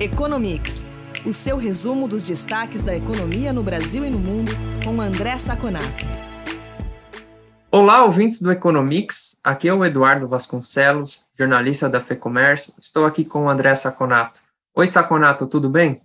Economics, 0.00 0.86
o 1.26 1.32
seu 1.32 1.56
resumo 1.56 2.06
dos 2.06 2.22
destaques 2.22 2.84
da 2.84 2.96
economia 2.96 3.52
no 3.52 3.64
Brasil 3.64 4.04
e 4.04 4.10
no 4.10 4.20
mundo, 4.20 4.52
com 4.84 5.00
André 5.00 5.36
Saconato. 5.38 6.04
Olá, 7.68 8.04
ouvintes 8.04 8.40
do 8.40 8.52
Economics. 8.52 9.40
Aqui 9.42 9.66
é 9.66 9.74
o 9.74 9.84
Eduardo 9.84 10.28
Vasconcelos, 10.28 11.26
jornalista 11.36 11.88
da 11.88 12.00
FEComércio. 12.00 12.72
Estou 12.80 13.06
aqui 13.06 13.24
com 13.24 13.46
o 13.46 13.48
André 13.48 13.74
Saconato. 13.74 14.40
Oi, 14.72 14.86
Saconato, 14.86 15.48
tudo 15.48 15.68
bem? 15.68 16.00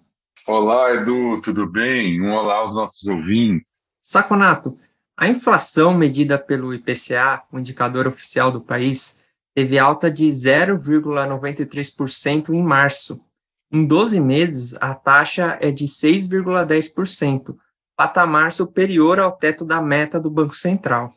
Olá, 0.48 0.96
Edu, 0.96 1.39
tudo 1.44 1.68
bem? 1.68 2.20
Um 2.20 2.34
olá 2.34 2.55
aos 2.55 2.75
nossos 2.75 3.07
ouvintes. 3.07 3.68
Saconato, 4.02 4.75
a 5.16 5.28
inflação 5.28 5.94
medida 5.94 6.39
pelo 6.39 6.73
IPCA, 6.73 7.44
o 7.52 7.60
indicador 7.60 8.07
oficial 8.07 8.50
do 8.50 8.60
país, 8.60 9.16
teve 9.54 9.78
alta 9.78 10.10
de 10.10 10.28
0,93% 10.30 12.50
em 12.50 12.64
março, 12.64 13.21
em 13.73 13.87
12 13.87 14.19
meses, 14.19 14.75
a 14.79 14.93
taxa 14.93 15.57
é 15.59 15.71
de 15.71 15.86
6,10%, 15.86 17.57
patamar 17.97 18.51
superior 18.51 19.19
ao 19.19 19.32
teto 19.32 19.65
da 19.65 19.82
meta 19.82 20.19
do 20.19 20.29
Banco 20.29 20.55
Central. 20.55 21.11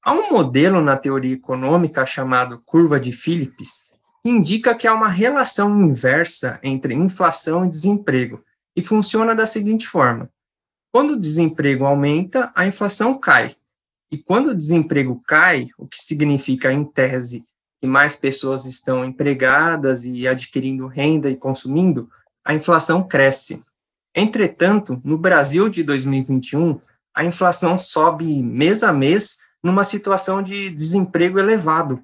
Há 0.00 0.12
um 0.12 0.30
modelo 0.30 0.80
na 0.80 0.96
teoria 0.96 1.34
econômica 1.34 2.06
chamado 2.06 2.62
curva 2.64 3.00
de 3.00 3.10
Phillips, 3.10 3.90
que 4.22 4.30
indica 4.30 4.72
que 4.72 4.86
há 4.86 4.94
uma 4.94 5.08
relação 5.08 5.84
inversa 5.84 6.60
entre 6.62 6.94
inflação 6.94 7.66
e 7.66 7.68
desemprego, 7.68 8.40
e 8.76 8.84
funciona 8.84 9.34
da 9.34 9.44
seguinte 9.44 9.88
forma: 9.88 10.30
quando 10.92 11.14
o 11.14 11.20
desemprego 11.20 11.84
aumenta, 11.84 12.52
a 12.54 12.68
inflação 12.68 13.18
cai. 13.18 13.56
E 14.12 14.16
quando 14.16 14.50
o 14.50 14.54
desemprego 14.54 15.20
cai, 15.26 15.68
o 15.76 15.88
que 15.88 15.96
significa, 15.96 16.72
em 16.72 16.84
tese, 16.84 17.44
que 17.80 17.86
mais 17.86 18.14
pessoas 18.14 18.66
estão 18.66 19.04
empregadas 19.04 20.04
e 20.04 20.28
adquirindo 20.28 20.86
renda 20.86 21.30
e 21.30 21.36
consumindo, 21.36 22.10
a 22.44 22.54
inflação 22.54 23.02
cresce. 23.02 23.62
Entretanto, 24.14 25.00
no 25.04 25.16
Brasil 25.16 25.68
de 25.68 25.82
2021, 25.82 26.80
a 27.14 27.24
inflação 27.24 27.78
sobe 27.78 28.42
mês 28.42 28.82
a 28.82 28.92
mês 28.92 29.38
numa 29.62 29.84
situação 29.84 30.42
de 30.42 30.70
desemprego 30.70 31.38
elevado. 31.38 32.02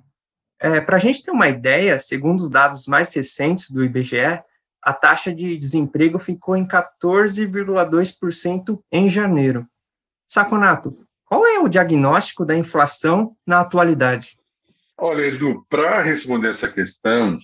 É, 0.59 0.81
Para 0.81 0.97
a 0.97 1.01
gente 1.01 1.23
ter 1.23 1.31
uma 1.31 1.49
ideia, 1.49 1.99
segundo 1.99 2.41
os 2.41 2.49
dados 2.49 2.87
mais 2.87 3.15
recentes 3.15 3.71
do 3.71 3.85
IBGE, 3.85 4.43
a 4.83 4.93
taxa 4.93 5.35
de 5.35 5.59
desemprego 5.59 6.19
ficou 6.19 6.57
em 6.57 6.67
14,2% 6.67 8.81
em 8.91 9.11
janeiro. 9.11 9.67
Saconato, 10.27 10.99
qual 11.25 11.45
é 11.45 11.59
o 11.59 11.69
diagnóstico 11.69 12.45
da 12.45 12.57
inflação 12.57 13.37
na 13.45 13.61
atualidade? 13.61 14.39
Olha, 14.99 15.27
Edu, 15.27 15.67
para 15.69 16.01
responder 16.01 16.51
essa 16.51 16.71
questão, 16.73 17.39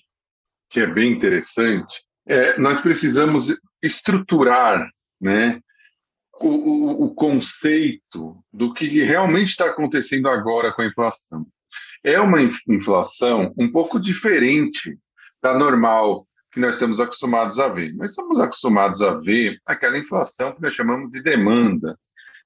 que 0.70 0.80
é 0.80 0.86
bem 0.86 1.12
interessante, 1.12 2.02
é, 2.26 2.58
nós 2.58 2.80
precisamos 2.80 3.54
estruturar 3.82 4.88
né, 5.20 5.60
o, 6.40 6.48
o, 6.48 7.04
o 7.04 7.14
conceito 7.14 8.42
do 8.52 8.72
que 8.72 8.86
realmente 9.02 9.50
está 9.50 9.66
acontecendo 9.66 10.28
agora 10.28 10.72
com 10.72 10.82
a 10.82 10.86
inflação. 10.86 11.46
É 12.02 12.18
uma 12.18 12.40
inflação 12.68 13.52
um 13.56 13.70
pouco 13.70 14.00
diferente 14.00 14.98
da 15.42 15.56
normal 15.56 16.26
que 16.50 16.60
nós 16.60 16.74
estamos 16.74 17.00
acostumados 17.00 17.58
a 17.58 17.68
ver. 17.68 17.94
Nós 17.94 18.10
estamos 18.10 18.40
acostumados 18.40 19.02
a 19.02 19.14
ver 19.14 19.58
aquela 19.66 19.98
inflação 19.98 20.54
que 20.54 20.62
nós 20.62 20.74
chamamos 20.74 21.10
de 21.10 21.22
demanda, 21.22 21.98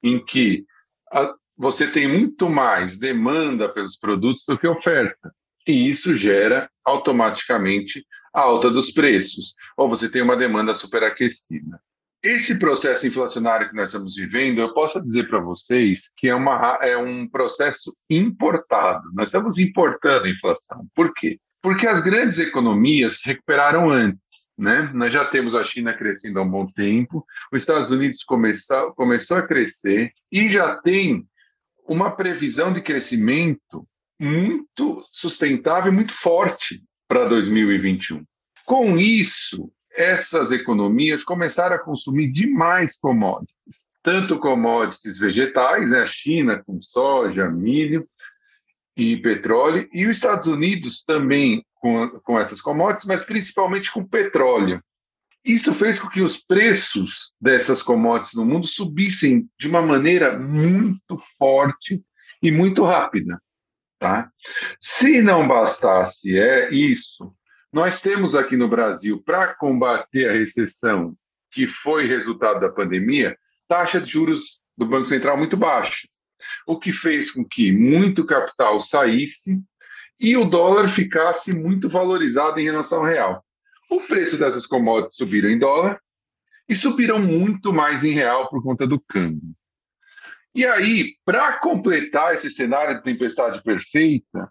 em 0.03 0.25
que 0.25 0.65
a, 1.13 1.33
você 1.57 1.87
tem 1.87 2.07
muito 2.07 2.51
mais 2.51 2.99
demanda 2.99 3.69
pelos 3.69 3.97
produtos 3.97 4.45
do 4.47 4.59
que 4.59 4.67
oferta. 4.67 5.33
E 5.67 5.89
isso 5.89 6.17
gera 6.17 6.71
automaticamente 6.85 8.07
a 8.33 8.43
alta 8.43 8.71
dos 8.71 8.93
preços, 8.93 9.55
ou 9.77 9.89
você 9.89 10.11
tem 10.11 10.23
uma 10.23 10.37
demanda 10.37 10.75
superaquecida. 10.75 11.81
Esse 12.23 12.59
processo 12.59 13.07
inflacionário 13.07 13.69
que 13.69 13.75
nós 13.75 13.89
estamos 13.89 14.15
vivendo, 14.15 14.61
eu 14.61 14.75
posso 14.75 15.01
dizer 15.01 15.29
para 15.29 15.39
vocês 15.39 16.11
que 16.17 16.29
é, 16.29 16.35
uma, 16.35 16.79
é 16.83 16.97
um 16.97 17.29
processo 17.29 17.97
importado. 18.11 19.11
Nós 19.15 19.29
estamos 19.29 19.59
importando 19.59 20.27
a 20.27 20.31
inflação. 20.31 20.87
Por 20.95 21.13
quê? 21.15 21.39
Porque 21.63 21.87
as 21.87 22.01
grandes 22.01 22.39
economias 22.39 23.21
recuperaram 23.25 23.91
antes. 23.91 24.47
Né? 24.59 24.91
Nós 24.95 25.13
já 25.13 25.25
temos 25.25 25.55
a 25.55 25.65
China 25.65 25.93
crescendo 25.93 26.39
há 26.39 26.43
um 26.43 26.51
bom 26.51 26.67
tempo, 26.67 27.25
os 27.53 27.63
Estados 27.63 27.91
Unidos 27.91 28.25
começou, 28.25 28.93
começou 28.95 29.37
a 29.37 29.47
crescer 29.47 30.13
e 30.33 30.49
já 30.49 30.77
tem 30.77 31.27
uma 31.89 32.11
previsão 32.11 32.73
de 32.73 32.81
crescimento 32.81 33.87
muito 34.19 35.05
sustentável 35.09 35.93
e 35.93 35.95
muito 35.95 36.13
forte 36.13 36.83
para 37.09 37.29
2021. 37.29 38.25
Com 38.65 38.99
isso, 38.99 39.71
essas 39.95 40.53
economias 40.53 41.23
começaram 41.23 41.77
a 41.77 41.79
consumir 41.79 42.31
demais 42.31 42.97
commodities, 42.97 43.87
tanto 44.03 44.39
commodities 44.39 45.19
vegetais, 45.19 45.91
né, 45.91 46.01
a 46.01 46.07
China 46.07 46.63
com 46.65 46.81
soja, 46.83 47.49
milho 47.49 48.09
e 48.97 49.17
petróleo, 49.19 49.89
e 49.93 50.07
os 50.07 50.17
Estados 50.17 50.47
Unidos 50.47 51.03
também 51.05 51.65
com, 51.75 52.09
com 52.25 52.39
essas 52.39 52.61
commodities, 52.61 53.07
mas 53.07 53.25
principalmente 53.25 53.93
com 53.93 54.05
petróleo. 54.05 54.83
Isso 55.47 55.73
fez 55.73 56.01
com 56.01 56.09
que 56.09 56.21
os 56.21 56.45
preços 56.45 57.33
dessas 57.41 57.81
commodities 57.81 58.35
no 58.35 58.45
mundo 58.45 58.67
subissem 58.67 59.49
de 59.57 59.69
uma 59.69 59.81
maneira 59.81 60.37
muito 60.37 61.17
forte 61.39 62.03
e 62.43 62.51
muito 62.51 62.83
rápida. 62.83 63.41
Tá? 63.97 64.29
Se 64.81 65.23
não 65.23 65.47
bastasse 65.47 66.37
é 66.37 66.75
isso, 66.75 67.33
nós 67.73 68.03
temos 68.03 68.35
aqui 68.35 68.57
no 68.57 68.69
Brasil, 68.69 69.23
para 69.23 69.55
combater 69.55 70.29
a 70.29 70.33
recessão 70.33 71.17
que 71.53 71.69
foi 71.69 72.09
resultado 72.09 72.59
da 72.59 72.69
pandemia, 72.69 73.39
taxa 73.69 74.01
de 74.01 74.11
juros 74.11 74.65
do 74.77 74.85
Banco 74.85 75.07
Central 75.07 75.39
muito 75.39 75.57
baixa, 75.57 76.09
o 76.67 76.77
que 76.77 76.93
fez 76.93 77.31
com 77.31 77.45
que 77.45 77.71
muito 77.71 78.27
capital 78.27 78.81
saísse 78.81 79.61
e 80.19 80.37
o 80.37 80.45
dólar 80.45 80.89
ficasse 80.89 81.57
muito 81.57 81.89
valorizado 81.89 82.59
em 82.59 82.65
relação 82.65 82.99
ao 82.99 83.07
real. 83.07 83.46
O 83.91 84.01
preço 84.01 84.39
dessas 84.39 84.67
commodities 84.67 85.17
subiram 85.17 85.49
em 85.49 85.59
dólar 85.59 86.01
e 86.69 86.75
subiram 86.75 87.19
muito 87.19 87.73
mais 87.73 88.05
em 88.05 88.13
real 88.13 88.49
por 88.49 88.63
conta 88.63 88.87
do 88.87 89.01
câmbio. 89.01 89.55
E 90.55 90.65
aí, 90.65 91.15
para 91.25 91.59
completar 91.59 92.35
esse 92.35 92.51
cenário 92.51 92.97
de 92.97 93.03
tempestade 93.03 93.63
perfeita, 93.63 94.51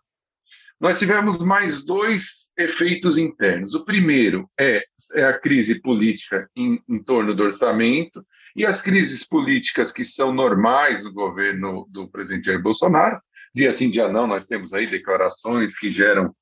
nós 0.79 0.99
tivemos 0.99 1.43
mais 1.43 1.83
dois 1.83 2.51
efeitos 2.57 3.17
internos. 3.17 3.73
O 3.73 3.83
primeiro 3.83 4.49
é, 4.59 4.83
é 5.15 5.25
a 5.25 5.37
crise 5.37 5.81
política 5.81 6.49
em, 6.55 6.81
em, 6.87 7.01
torno 7.01 7.33
do 7.33 7.43
orçamento 7.43 8.25
e 8.55 8.65
as 8.65 8.81
crises 8.81 9.27
políticas 9.27 9.91
que 9.91 10.05
são 10.05 10.33
normais 10.33 11.03
no 11.03 11.11
governo 11.11 11.87
do 11.89 12.07
presidente 12.07 12.45
Jair 12.45 12.61
Bolsonaro. 12.61 13.19
Dia 13.53 13.73
sim, 13.73 13.89
dia 13.89 14.07
não, 14.07 14.27
nós 14.27 14.47
temos 14.47 14.73
aí 14.73 14.85
declarações 14.85 15.77
que 15.77 15.91
geram 15.91 16.35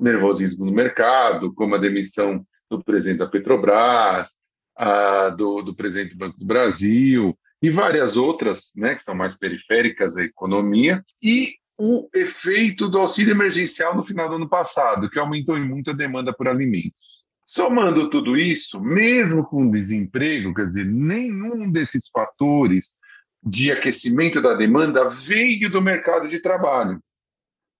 nervosismo 0.00 0.64
no 0.64 0.72
mercado, 0.72 1.52
como 1.54 1.74
a 1.74 1.78
demissão 1.78 2.44
do 2.70 2.82
presidente 2.82 3.18
da 3.18 3.26
Petrobras, 3.26 4.38
a, 4.76 5.28
do, 5.30 5.62
do 5.62 5.74
presidente 5.74 6.12
do 6.12 6.18
Banco 6.18 6.38
do 6.38 6.46
Brasil 6.46 7.38
e 7.62 7.70
várias 7.70 8.16
outras, 8.16 8.72
né, 8.74 8.94
que 8.94 9.02
são 9.02 9.14
mais 9.14 9.36
periféricas 9.36 10.16
à 10.16 10.24
economia, 10.24 11.04
e 11.22 11.54
o 11.76 12.08
efeito 12.14 12.88
do 12.88 12.98
auxílio 12.98 13.32
emergencial 13.32 13.96
no 13.96 14.04
final 14.04 14.28
do 14.28 14.36
ano 14.36 14.48
passado, 14.48 15.10
que 15.10 15.18
aumentou 15.18 15.58
muito 15.58 15.90
a 15.90 15.94
demanda 15.94 16.32
por 16.32 16.48
alimentos. 16.48 17.20
Somando 17.44 18.08
tudo 18.08 18.36
isso, 18.36 18.80
mesmo 18.80 19.44
com 19.44 19.70
desemprego, 19.70 20.54
quer 20.54 20.68
dizer, 20.68 20.86
nenhum 20.86 21.70
desses 21.70 22.08
fatores 22.08 22.94
de 23.42 23.72
aquecimento 23.72 24.40
da 24.40 24.54
demanda 24.54 25.08
veio 25.08 25.70
do 25.70 25.80
mercado 25.80 26.28
de 26.28 26.40
trabalho. 26.40 27.00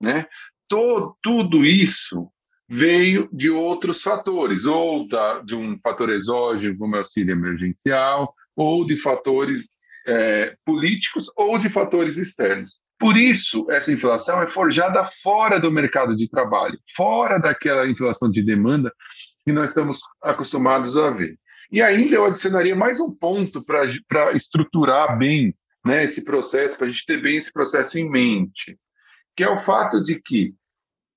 Né? 0.00 0.26
To, 0.70 1.16
tudo 1.20 1.64
isso 1.64 2.30
veio 2.68 3.28
de 3.32 3.50
outros 3.50 4.00
fatores, 4.00 4.64
ou 4.64 5.06
da, 5.08 5.40
de 5.40 5.56
um 5.56 5.76
fator 5.76 6.08
exógeno, 6.10 6.78
como 6.78 6.96
auxílio 6.96 7.32
emergencial, 7.32 8.32
ou 8.54 8.86
de 8.86 8.96
fatores 8.96 9.70
é, 10.06 10.54
políticos, 10.64 11.26
ou 11.36 11.58
de 11.58 11.68
fatores 11.68 12.16
externos. 12.16 12.78
Por 12.96 13.16
isso, 13.16 13.66
essa 13.70 13.92
inflação 13.92 14.40
é 14.40 14.46
forjada 14.46 15.04
fora 15.04 15.58
do 15.58 15.72
mercado 15.72 16.14
de 16.14 16.28
trabalho, 16.28 16.78
fora 16.94 17.38
daquela 17.38 17.88
inflação 17.88 18.30
de 18.30 18.42
demanda 18.42 18.92
que 19.44 19.52
nós 19.52 19.70
estamos 19.70 19.98
acostumados 20.22 20.96
a 20.96 21.10
ver. 21.10 21.36
E 21.72 21.82
ainda 21.82 22.14
eu 22.14 22.26
adicionaria 22.26 22.76
mais 22.76 23.00
um 23.00 23.12
ponto 23.18 23.64
para 23.64 23.84
estruturar 24.32 25.18
bem 25.18 25.54
né, 25.84 26.04
esse 26.04 26.24
processo, 26.24 26.76
para 26.76 26.86
a 26.86 26.90
gente 26.90 27.06
ter 27.06 27.20
bem 27.20 27.36
esse 27.36 27.52
processo 27.52 27.98
em 27.98 28.08
mente, 28.08 28.78
que 29.34 29.42
é 29.42 29.48
o 29.48 29.60
fato 29.60 30.02
de 30.02 30.20
que 30.20 30.54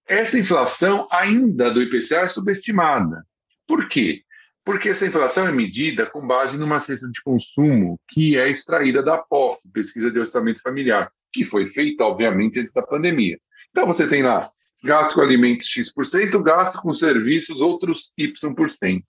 essa 0.08 0.38
inflação 0.38 1.08
ainda 1.12 1.72
do 1.72 1.82
IPCA 1.82 2.22
é 2.22 2.28
subestimada. 2.28 3.26
Por 3.68 3.88
quê? 3.88 4.22
Porque 4.66 4.90
essa 4.90 5.06
inflação 5.06 5.48
é 5.48 5.52
medida 5.52 6.06
com 6.06 6.26
base 6.26 6.58
numa 6.58 6.80
cesta 6.80 7.10
de 7.10 7.22
consumo 7.22 8.00
que 8.10 8.38
é 8.38 8.50
extraída 8.50 9.04
da 9.04 9.18
POF, 9.18 9.62
Pesquisa 9.74 10.10
de 10.10 10.20
Orçamento 10.20 10.62
Familiar, 10.62 11.12
que 11.32 11.44
foi 11.44 11.68
feita, 11.68 12.04
obviamente, 12.04 12.60
antes 12.60 12.74
da 12.74 12.82
pandemia. 12.82 13.38
Então, 13.72 13.88
você 13.88 14.08
tem 14.08 14.24
lá 14.24 14.48
gasto 14.84 15.16
com 15.16 15.22
alimentos 15.22 15.68
X%, 15.68 16.42
gasto 16.44 16.82
com 16.82 16.94
serviços 16.94 17.62
outros 17.62 18.14
Y%. 18.18 19.04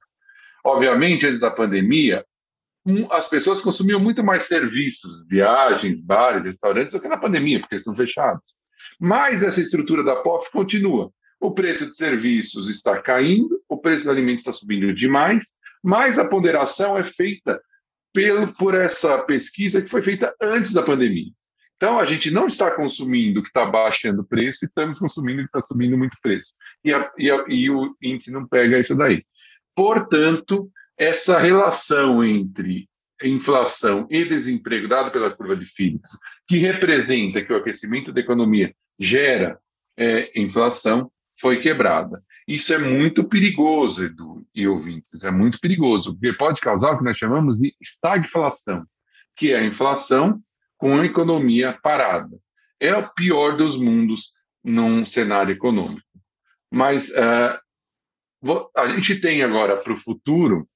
Obviamente, 0.64 1.26
antes 1.26 1.40
da 1.40 1.50
pandemia, 1.50 2.24
as 3.10 3.28
pessoas 3.28 3.60
consumiam 3.60 3.98
muito 3.98 4.22
mais 4.22 4.44
serviços, 4.44 5.26
viagens, 5.26 6.00
bares, 6.00 6.44
restaurantes, 6.44 6.94
do 6.94 7.00
que 7.00 7.08
na 7.08 7.16
pandemia, 7.16 7.60
porque 7.60 7.74
eles 7.74 7.84
são 7.84 7.94
fechados. 7.94 8.53
Mas 8.98 9.42
essa 9.42 9.60
estrutura 9.60 10.02
da 10.02 10.16
POF 10.16 10.50
continua. 10.50 11.10
O 11.40 11.52
preço 11.52 11.86
de 11.86 11.96
serviços 11.96 12.68
está 12.68 13.00
caindo, 13.00 13.60
o 13.68 13.76
preço 13.78 14.04
dos 14.04 14.12
alimentos 14.12 14.40
está 14.40 14.52
subindo 14.52 14.94
demais, 14.94 15.48
mas 15.82 16.18
a 16.18 16.26
ponderação 16.26 16.96
é 16.96 17.04
feita 17.04 17.60
pelo, 18.12 18.54
por 18.54 18.74
essa 18.74 19.18
pesquisa 19.18 19.82
que 19.82 19.90
foi 19.90 20.00
feita 20.00 20.34
antes 20.40 20.72
da 20.72 20.82
pandemia. 20.82 21.30
Então, 21.76 21.98
a 21.98 22.04
gente 22.04 22.30
não 22.30 22.46
está 22.46 22.70
consumindo 22.70 23.42
que 23.42 23.48
está 23.48 23.66
baixando 23.66 24.22
o 24.22 24.24
preço, 24.24 24.64
e 24.64 24.66
estamos 24.66 24.98
consumindo 24.98 25.42
que 25.42 25.48
está 25.48 25.60
subindo 25.60 25.98
muito 25.98 26.16
preço. 26.22 26.54
E, 26.82 26.94
a, 26.94 27.10
e, 27.18 27.30
a, 27.30 27.44
e 27.48 27.68
o 27.68 27.94
índice 28.00 28.30
não 28.30 28.46
pega 28.46 28.78
isso 28.78 28.94
daí. 28.94 29.24
Portanto, 29.74 30.70
essa 30.96 31.38
relação 31.38 32.24
entre 32.24 32.88
inflação 33.24 34.06
e 34.10 34.24
desemprego, 34.24 34.88
dado 34.88 35.10
pela 35.10 35.30
curva 35.30 35.56
de 35.56 35.66
Phillips, 35.66 36.10
que 36.46 36.58
representa 36.58 37.42
que 37.42 37.52
o 37.52 37.56
aquecimento 37.56 38.12
da 38.12 38.20
economia 38.20 38.74
gera 38.98 39.58
é, 39.96 40.30
inflação, 40.40 41.10
foi 41.40 41.60
quebrada. 41.60 42.22
Isso 42.46 42.72
é 42.72 42.78
muito 42.78 43.28
perigoso, 43.28 44.04
Edu 44.04 44.46
e 44.54 44.68
ouvintes, 44.68 45.24
é 45.24 45.30
muito 45.30 45.58
perigoso, 45.58 46.12
porque 46.12 46.32
pode 46.36 46.60
causar 46.60 46.92
o 46.92 46.98
que 46.98 47.04
nós 47.04 47.16
chamamos 47.16 47.58
de 47.58 47.74
estagflação, 47.80 48.84
que 49.34 49.52
é 49.52 49.58
a 49.58 49.64
inflação 49.64 50.40
com 50.76 50.98
a 50.98 51.04
economia 51.04 51.78
parada. 51.82 52.36
É 52.78 52.94
o 52.94 53.08
pior 53.14 53.56
dos 53.56 53.76
mundos 53.76 54.38
num 54.62 55.04
cenário 55.04 55.52
econômico. 55.52 56.06
Mas 56.70 57.10
uh, 57.10 58.70
a 58.76 58.86
gente 58.88 59.20
tem 59.20 59.42
agora 59.42 59.76
para 59.76 59.92
o 59.92 59.96
futuro 59.96 60.68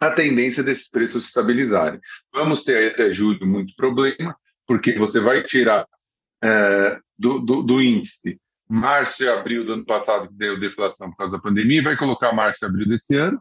a 0.00 0.10
tendência 0.10 0.62
desses 0.62 0.90
preços 0.90 1.22
se 1.22 1.28
estabilizarem. 1.28 2.00
Vamos 2.32 2.64
ter 2.64 2.92
até 2.92 3.12
julho 3.12 3.46
muito 3.46 3.74
problema, 3.76 4.36
porque 4.66 4.98
você 4.98 5.20
vai 5.20 5.42
tirar 5.42 5.84
uh, 5.84 7.00
do, 7.18 7.38
do, 7.40 7.62
do 7.62 7.82
índice 7.82 8.38
março 8.68 9.22
e 9.22 9.28
abril 9.28 9.64
do 9.64 9.74
ano 9.74 9.84
passado, 9.84 10.28
que 10.28 10.34
deu 10.34 10.58
deflação 10.58 11.10
por 11.10 11.16
causa 11.16 11.36
da 11.36 11.42
pandemia, 11.42 11.82
vai 11.82 11.96
colocar 11.96 12.32
março 12.32 12.64
e 12.64 12.66
abril 12.66 12.88
desse 12.88 13.14
ano, 13.14 13.40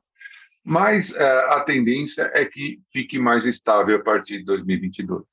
mas 0.63 1.11
uh, 1.11 1.51
a 1.51 1.61
tendência 1.61 2.31
é 2.33 2.45
que 2.45 2.79
fique 2.91 3.19
mais 3.19 3.45
estável 3.45 3.97
a 3.97 4.03
partir 4.03 4.39
de 4.39 4.45
2022. 4.45 5.23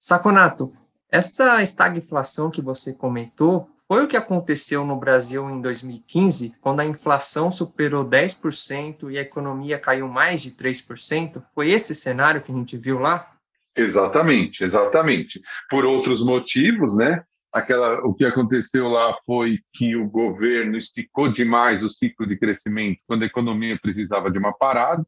Saconato, 0.00 0.76
essa 1.08 1.62
estagflação 1.62 2.50
que 2.50 2.62
você 2.62 2.92
comentou 2.92 3.68
foi 3.92 4.04
o 4.04 4.08
que 4.08 4.16
aconteceu 4.16 4.86
no 4.86 4.96
Brasil 4.96 5.50
em 5.50 5.60
2015, 5.60 6.54
quando 6.62 6.80
a 6.80 6.84
inflação 6.86 7.50
superou 7.50 8.02
10% 8.02 9.10
e 9.10 9.18
a 9.18 9.20
economia 9.20 9.78
caiu 9.78 10.08
mais 10.08 10.40
de 10.40 10.52
3%? 10.52 11.44
Foi 11.54 11.68
esse 11.68 11.94
cenário 11.94 12.40
que 12.40 12.50
a 12.50 12.54
gente 12.54 12.74
viu 12.74 12.98
lá? 12.98 13.30
Exatamente, 13.76 14.64
exatamente. 14.64 15.42
Por 15.68 15.84
outros 15.84 16.24
motivos, 16.24 16.96
né? 16.96 17.22
Aquela, 17.52 18.00
o 18.06 18.14
que 18.14 18.24
aconteceu 18.24 18.88
lá 18.88 19.14
foi 19.26 19.58
que 19.74 19.94
o 19.94 20.08
governo 20.08 20.78
esticou 20.78 21.28
demais 21.28 21.84
o 21.84 21.90
ciclo 21.90 22.26
de 22.26 22.38
crescimento 22.38 22.98
quando 23.06 23.24
a 23.24 23.26
economia 23.26 23.78
precisava 23.78 24.30
de 24.30 24.38
uma 24.38 24.54
parada, 24.54 25.06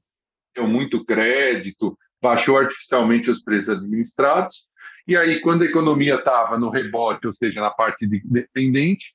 deu 0.55 0.69
muito 0.69 1.03
crédito, 1.07 1.97
baixou 2.23 2.59
artificialmente 2.59 3.31
os 3.31 3.43
preços 3.43 3.71
administrados, 3.71 4.69
e 5.07 5.17
aí, 5.17 5.41
quando 5.41 5.63
a 5.63 5.67
economia 5.67 6.15
estava 6.15 6.59
no 6.59 6.71
rebote, 6.71 7.27
ou 7.27 7.33
seja, 7.33 7.61
na 7.61 7.71
parte 7.71 8.07
dependente, 8.07 9.15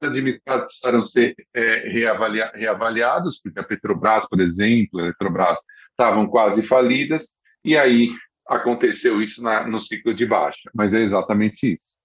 os 0.00 0.08
administrados 0.08 0.66
precisaram 0.66 1.04
ser 1.04 1.34
é, 1.54 1.88
reavalia, 1.88 2.52
reavaliados, 2.54 3.40
porque 3.40 3.58
a 3.58 3.64
Petrobras, 3.64 4.28
por 4.28 4.40
exemplo, 4.40 5.00
a 5.00 5.04
Eletrobras, 5.04 5.58
estavam 5.90 6.26
quase 6.26 6.62
falidas, 6.62 7.34
e 7.64 7.76
aí 7.78 8.10
aconteceu 8.46 9.22
isso 9.22 9.42
na, 9.42 9.66
no 9.66 9.80
ciclo 9.80 10.14
de 10.14 10.26
baixa. 10.26 10.70
Mas 10.74 10.92
é 10.92 11.00
exatamente 11.00 11.74
isso. 11.74 11.96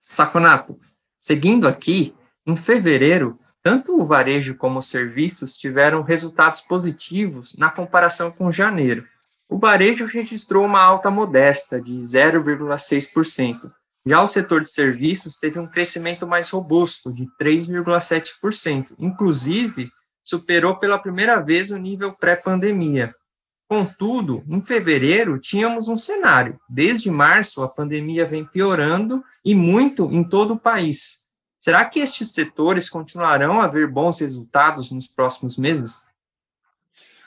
Saconato, 0.00 0.78
seguindo 1.18 1.68
aqui, 1.68 2.14
em 2.44 2.56
fevereiro, 2.56 3.38
tanto 3.62 4.00
o 4.00 4.04
varejo 4.04 4.56
como 4.56 4.80
os 4.80 4.86
serviços 4.86 5.56
tiveram 5.56 6.02
resultados 6.02 6.60
positivos 6.60 7.56
na 7.56 7.70
comparação 7.70 8.30
com 8.30 8.50
janeiro. 8.50 9.06
O 9.48 9.58
varejo 9.58 10.06
registrou 10.06 10.64
uma 10.64 10.80
alta 10.80 11.10
modesta 11.10 11.80
de 11.80 11.94
0,6%. 11.94 13.70
Já 14.04 14.22
o 14.22 14.28
setor 14.28 14.62
de 14.62 14.70
serviços 14.70 15.36
teve 15.36 15.58
um 15.58 15.66
crescimento 15.66 16.26
mais 16.26 16.50
robusto, 16.50 17.12
de 17.12 17.26
3,7%. 17.40 18.94
Inclusive, 18.98 19.90
superou 20.22 20.76
pela 20.76 20.98
primeira 20.98 21.40
vez 21.40 21.70
o 21.70 21.76
nível 21.76 22.12
pré-pandemia. 22.12 23.14
Contudo, 23.68 24.44
em 24.48 24.62
fevereiro, 24.62 25.38
tínhamos 25.40 25.88
um 25.88 25.96
cenário. 25.96 26.60
Desde 26.68 27.10
março, 27.10 27.62
a 27.62 27.68
pandemia 27.68 28.24
vem 28.24 28.44
piorando 28.44 29.24
e 29.44 29.54
muito 29.54 30.08
em 30.12 30.22
todo 30.22 30.54
o 30.54 30.58
país. 30.58 31.24
Será 31.58 31.84
que 31.84 31.98
estes 31.98 32.32
setores 32.32 32.88
continuarão 32.88 33.60
a 33.60 33.66
ver 33.66 33.88
bons 33.88 34.20
resultados 34.20 34.92
nos 34.92 35.08
próximos 35.08 35.56
meses? 35.58 36.08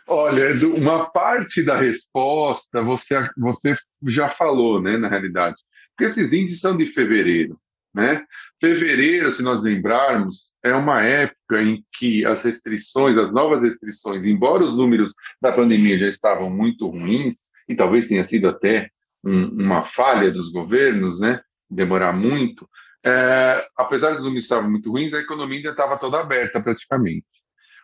Olha, 0.10 0.50
uma 0.76 1.10
parte 1.12 1.64
da 1.64 1.80
resposta 1.80 2.82
você, 2.82 3.30
você 3.38 3.78
já 4.08 4.28
falou, 4.28 4.82
né, 4.82 4.98
na 4.98 5.08
realidade. 5.08 5.56
Porque 5.90 6.06
esses 6.06 6.34
índices 6.34 6.62
são 6.62 6.76
de 6.76 6.88
fevereiro. 6.94 7.60
Né? 7.94 8.24
Fevereiro, 8.60 9.32
se 9.32 9.44
nós 9.44 9.64
lembrarmos, 9.64 10.54
é 10.64 10.74
uma 10.74 11.04
época 11.04 11.62
em 11.62 11.84
que 11.94 12.26
as 12.26 12.44
restrições, 12.44 13.18
as 13.18 13.32
novas 13.32 13.62
restrições, 13.62 14.26
embora 14.26 14.64
os 14.64 14.76
números 14.76 15.14
da 15.42 15.52
pandemia 15.52 15.98
já 15.98 16.08
estavam 16.08 16.50
muito 16.50 16.88
ruins, 16.88 17.38
e 17.68 17.76
talvez 17.76 18.08
tenha 18.08 18.24
sido 18.24 18.48
até 18.48 18.90
um, 19.24 19.46
uma 19.64 19.84
falha 19.84 20.32
dos 20.32 20.52
governos, 20.52 21.20
né? 21.20 21.40
demorar 21.70 22.14
muito, 22.14 22.68
é, 23.06 23.64
apesar 23.78 24.12
dos 24.12 24.24
números 24.24 24.44
estarem 24.44 24.70
muito 24.70 24.92
ruins, 24.92 25.14
a 25.14 25.20
economia 25.20 25.58
ainda 25.58 25.70
estava 25.70 25.98
toda 25.98 26.20
aberta 26.20 26.60
praticamente. 26.62 27.26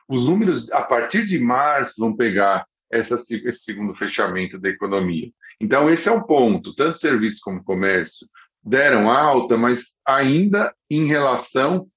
Os 0.07 0.27
números, 0.27 0.71
a 0.71 0.81
partir 0.81 1.25
de 1.25 1.39
março, 1.39 1.95
vão 1.97 2.15
pegar 2.15 2.65
essa, 2.91 3.15
esse 3.15 3.59
segundo 3.59 3.95
fechamento 3.95 4.59
da 4.59 4.69
economia. 4.69 5.31
Então, 5.59 5.89
esse 5.89 6.07
é 6.07 6.11
o 6.11 6.23
ponto. 6.23 6.75
Tanto 6.75 6.99
serviço 6.99 7.39
como 7.43 7.63
comércio 7.63 8.27
deram 8.63 9.09
alta, 9.09 9.57
mas 9.57 9.95
ainda 10.05 10.73
em 10.89 11.05
relação 11.05 11.87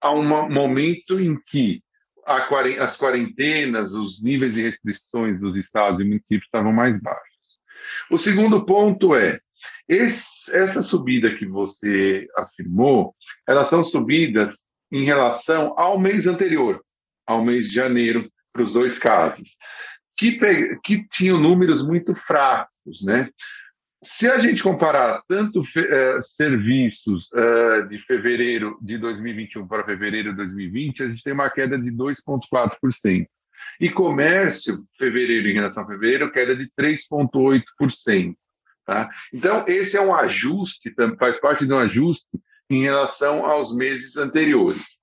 a 0.00 0.12
um 0.12 0.24
momento 0.50 1.20
em 1.20 1.38
que 1.46 1.82
as 2.26 2.96
quarentenas, 2.96 3.94
os 3.94 4.22
níveis 4.22 4.54
de 4.54 4.62
restrições 4.62 5.38
dos 5.40 5.56
estados 5.56 6.00
e 6.00 6.04
municípios 6.04 6.44
estavam 6.44 6.72
mais 6.72 7.00
baixos. 7.00 7.34
O 8.10 8.18
segundo 8.18 8.64
ponto 8.64 9.14
é, 9.14 9.40
esse, 9.88 10.54
essa 10.56 10.82
subida 10.82 11.34
que 11.36 11.46
você 11.46 12.26
afirmou, 12.36 13.14
elas 13.46 13.68
são 13.68 13.84
subidas 13.84 14.66
em 14.90 15.04
relação 15.04 15.74
ao 15.76 15.98
mês 15.98 16.26
anterior, 16.26 16.82
ao 17.26 17.44
mês 17.44 17.68
de 17.68 17.74
janeiro, 17.74 18.26
para 18.52 18.62
os 18.62 18.72
dois 18.72 18.98
casos, 18.98 19.56
que, 20.16 20.38
que 20.82 21.08
tinham 21.08 21.40
números 21.40 21.84
muito 21.84 22.14
fracos, 22.14 23.04
né? 23.04 23.28
se 24.04 24.28
a 24.28 24.38
gente 24.38 24.62
comparar 24.62 25.22
tanto 25.26 25.62
é, 25.78 26.18
serviços 26.20 27.28
é, 27.34 27.82
de 27.82 27.98
fevereiro 28.00 28.78
de 28.82 28.98
2021 28.98 29.66
para 29.66 29.84
fevereiro 29.84 30.30
de 30.30 30.36
2020, 30.36 31.02
a 31.02 31.08
gente 31.08 31.22
tem 31.22 31.32
uma 31.32 31.48
queda 31.48 31.78
de 31.78 31.90
2,4%. 31.90 33.26
E 33.80 33.90
comércio, 33.90 34.86
fevereiro 34.96 35.48
em 35.48 35.54
relação 35.54 35.84
a 35.84 35.86
fevereiro, 35.86 36.30
queda 36.30 36.54
de 36.54 36.70
3,8%. 36.78 38.34
Tá? 38.84 39.08
Então, 39.32 39.64
esse 39.66 39.96
é 39.96 40.00
um 40.00 40.14
ajuste, 40.14 40.94
faz 41.18 41.40
parte 41.40 41.66
de 41.66 41.72
um 41.72 41.78
ajuste 41.78 42.38
em 42.68 42.82
relação 42.82 43.46
aos 43.46 43.74
meses 43.74 44.18
anteriores. 44.18 44.93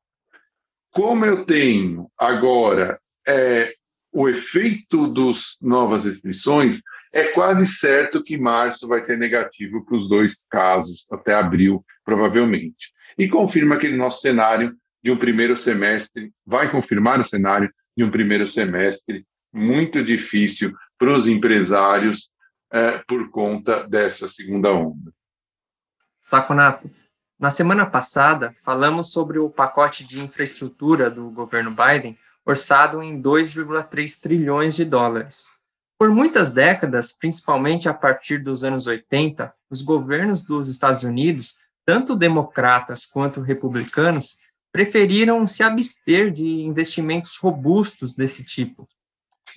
Como 0.91 1.25
eu 1.25 1.45
tenho 1.45 2.11
agora 2.17 2.99
é, 3.27 3.73
o 4.11 4.27
efeito 4.27 5.07
das 5.07 5.57
novas 5.61 6.05
restrições, 6.05 6.81
é 7.13 7.25
quase 7.29 7.65
certo 7.65 8.23
que 8.23 8.37
março 8.37 8.87
vai 8.87 9.03
ser 9.03 9.17
negativo 9.17 9.85
para 9.85 9.97
os 9.97 10.09
dois 10.09 10.45
casos, 10.49 11.05
até 11.11 11.33
abril, 11.33 11.83
provavelmente. 12.03 12.91
E 13.17 13.27
confirma 13.27 13.75
aquele 13.75 13.95
nosso 13.95 14.21
cenário 14.21 14.75
de 15.03 15.11
um 15.11 15.17
primeiro 15.17 15.55
semestre, 15.55 16.31
vai 16.45 16.69
confirmar 16.69 17.19
o 17.19 17.25
cenário 17.25 17.71
de 17.95 18.03
um 18.03 18.11
primeiro 18.11 18.45
semestre 18.45 19.25
muito 19.51 20.03
difícil 20.03 20.73
para 20.97 21.13
os 21.13 21.27
empresários 21.27 22.31
é, 22.71 22.99
por 23.07 23.29
conta 23.29 23.87
dessa 23.87 24.27
segunda 24.27 24.71
onda. 24.71 25.11
Saconato, 26.21 26.89
na 27.41 27.49
semana 27.49 27.87
passada 27.87 28.53
falamos 28.63 29.11
sobre 29.11 29.39
o 29.39 29.49
pacote 29.49 30.03
de 30.05 30.21
infraestrutura 30.21 31.09
do 31.09 31.31
governo 31.31 31.71
Biden, 31.71 32.15
orçado 32.45 33.01
em 33.01 33.19
2,3 33.19 34.19
trilhões 34.21 34.75
de 34.75 34.85
dólares. 34.85 35.49
Por 35.97 36.11
muitas 36.11 36.51
décadas, 36.51 37.11
principalmente 37.11 37.89
a 37.89 37.95
partir 37.95 38.37
dos 38.37 38.63
anos 38.63 38.85
80, 38.85 39.51
os 39.71 39.81
governos 39.81 40.43
dos 40.43 40.67
Estados 40.67 41.03
Unidos, 41.03 41.55
tanto 41.83 42.15
democratas 42.15 43.07
quanto 43.07 43.41
republicanos, 43.41 44.37
preferiram 44.71 45.45
se 45.47 45.63
abster 45.63 46.31
de 46.31 46.61
investimentos 46.61 47.37
robustos 47.37 48.13
desse 48.13 48.45
tipo. 48.45 48.87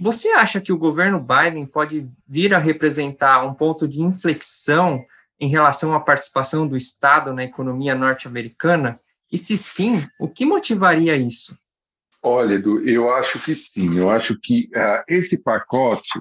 Você 0.00 0.28
acha 0.28 0.58
que 0.58 0.72
o 0.72 0.78
governo 0.78 1.20
Biden 1.20 1.66
pode 1.66 2.10
vir 2.26 2.54
a 2.54 2.58
representar 2.58 3.44
um 3.44 3.52
ponto 3.52 3.86
de 3.86 4.00
inflexão 4.00 5.04
em 5.40 5.48
relação 5.48 5.94
à 5.94 6.00
participação 6.00 6.66
do 6.66 6.76
Estado 6.76 7.32
na 7.32 7.44
economia 7.44 7.94
norte-americana? 7.94 9.00
E 9.30 9.38
se 9.38 9.58
sim, 9.58 10.06
o 10.18 10.28
que 10.28 10.44
motivaria 10.44 11.16
isso? 11.16 11.56
Olha, 12.22 12.54
Edu, 12.54 12.80
eu 12.88 13.12
acho 13.12 13.38
que 13.40 13.54
sim. 13.54 13.98
Eu 13.98 14.10
acho 14.10 14.38
que 14.40 14.70
uh, 14.74 15.04
esse 15.08 15.36
pacote 15.36 16.20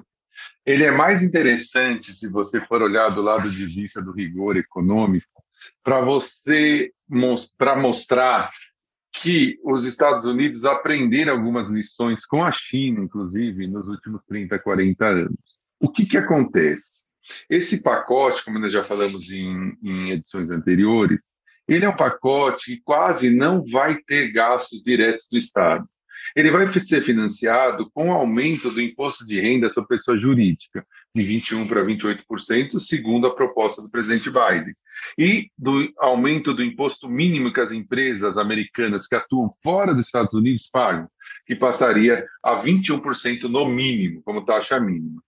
ele 0.66 0.84
é 0.84 0.90
mais 0.90 1.22
interessante 1.22 2.12
se 2.12 2.28
você 2.28 2.60
for 2.60 2.82
olhar 2.82 3.10
do 3.10 3.22
lado 3.22 3.50
de 3.50 3.66
vista 3.66 4.02
do 4.02 4.12
rigor 4.12 4.56
econômico 4.56 5.42
para 5.82 6.00
você 6.00 6.90
para 7.56 7.76
mostrar 7.76 8.50
que 9.12 9.58
os 9.62 9.84
Estados 9.84 10.26
Unidos 10.26 10.64
aprenderam 10.64 11.34
algumas 11.34 11.70
lições 11.70 12.26
com 12.26 12.42
a 12.42 12.50
China, 12.50 13.04
inclusive, 13.04 13.66
nos 13.66 13.86
últimos 13.86 14.22
30, 14.26 14.58
40 14.58 15.06
anos. 15.06 15.38
O 15.78 15.88
que, 15.88 16.04
que 16.04 16.16
acontece? 16.16 17.03
Esse 17.48 17.82
pacote, 17.82 18.44
como 18.44 18.58
nós 18.58 18.72
já 18.72 18.84
falamos 18.84 19.30
em, 19.30 19.76
em 19.82 20.10
edições 20.10 20.50
anteriores, 20.50 21.18
ele 21.66 21.84
é 21.84 21.88
um 21.88 21.96
pacote 21.96 22.76
que 22.76 22.82
quase 22.82 23.30
não 23.30 23.64
vai 23.64 23.96
ter 23.96 24.30
gastos 24.30 24.82
diretos 24.82 25.26
do 25.30 25.38
Estado. 25.38 25.88
Ele 26.34 26.50
vai 26.50 26.66
ser 26.68 27.02
financiado 27.02 27.90
com 27.92 28.08
o 28.08 28.12
aumento 28.12 28.70
do 28.70 28.80
imposto 28.80 29.26
de 29.26 29.40
renda 29.40 29.70
sobre 29.70 29.96
pessoa 29.96 30.18
jurídica, 30.18 30.86
de 31.14 31.22
21% 31.22 31.68
para 31.68 31.84
28%, 31.84 32.80
segundo 32.80 33.26
a 33.26 33.34
proposta 33.34 33.82
do 33.82 33.90
presidente 33.90 34.30
Biden, 34.30 34.74
e 35.18 35.50
do 35.56 35.92
aumento 35.98 36.54
do 36.54 36.64
imposto 36.64 37.08
mínimo 37.08 37.52
que 37.52 37.60
as 37.60 37.72
empresas 37.72 38.38
americanas 38.38 39.06
que 39.06 39.14
atuam 39.14 39.50
fora 39.62 39.94
dos 39.94 40.06
Estados 40.06 40.32
Unidos 40.34 40.68
pagam, 40.72 41.08
que 41.46 41.54
passaria 41.54 42.26
a 42.42 42.60
21% 42.60 43.44
no 43.44 43.66
mínimo, 43.66 44.22
como 44.22 44.44
taxa 44.44 44.80
mínima. 44.80 45.22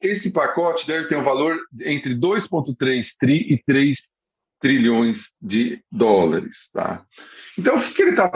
Esse 0.00 0.32
pacote 0.32 0.86
deve 0.86 1.08
ter 1.08 1.16
um 1.16 1.22
valor 1.22 1.58
entre 1.82 2.14
2,3 2.14 3.08
tri 3.18 3.52
e 3.52 3.62
3 3.64 3.98
trilhões 4.60 5.34
de 5.40 5.82
dólares. 5.90 6.70
Tá? 6.72 7.04
Então, 7.58 7.78
o 7.78 7.82
que, 7.82 7.94
que 7.94 8.02
ele 8.02 8.10
está 8.10 8.30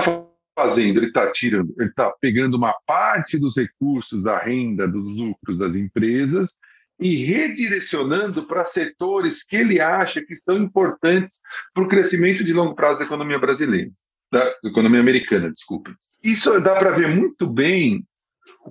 fazendo? 0.58 0.98
Ele 0.98 1.06
está 1.06 1.30
tirando, 1.32 1.74
ele 1.78 1.90
está 1.90 2.10
pegando 2.20 2.56
uma 2.56 2.74
parte 2.86 3.38
dos 3.38 3.56
recursos 3.56 4.24
da 4.24 4.38
renda, 4.38 4.86
dos 4.86 5.16
lucros 5.16 5.58
das 5.58 5.76
empresas 5.76 6.56
e 7.02 7.16
redirecionando 7.16 8.44
para 8.44 8.64
setores 8.64 9.42
que 9.42 9.56
ele 9.56 9.80
acha 9.80 10.22
que 10.22 10.36
são 10.36 10.56
importantes 10.56 11.40
para 11.74 11.82
o 11.82 11.88
crescimento 11.88 12.44
de 12.44 12.52
longo 12.52 12.74
prazo 12.74 13.00
da 13.00 13.06
economia 13.06 13.38
brasileira, 13.38 13.90
da 14.30 14.54
economia 14.64 15.00
americana, 15.00 15.50
desculpe. 15.50 15.92
Isso 16.22 16.60
dá 16.60 16.78
para 16.78 16.96
ver 16.96 17.08
muito 17.08 17.46
bem 17.46 18.06